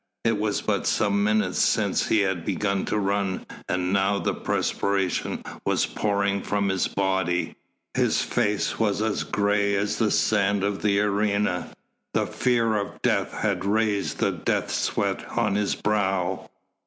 It 0.23 0.39
was 0.39 0.61
but 0.63 0.87
some 0.87 1.23
minutes 1.23 1.59
since 1.59 2.07
he 2.07 2.21
had 2.21 2.43
begun 2.43 2.85
to 2.85 2.97
run, 2.97 3.45
and 3.69 3.93
now 3.93 4.17
the 4.17 4.33
perspiration 4.33 5.43
was 5.63 5.85
pouring 5.85 6.41
from 6.41 6.69
his 6.69 6.87
body, 6.87 7.55
his 7.93 8.19
face 8.19 8.79
was 8.79 9.03
as 9.03 9.21
grey 9.21 9.75
as 9.75 9.97
the 9.97 10.09
sand 10.09 10.63
of 10.63 10.81
the 10.81 10.99
arena, 11.01 11.69
the 12.15 12.25
fear 12.25 12.77
of 12.77 12.99
death 13.03 13.31
had 13.31 13.63
raised 13.63 14.17
the 14.17 14.31
death 14.31 14.71
sweat 14.71 15.23
on 15.37 15.53
his 15.53 15.75
brow. 15.75 16.49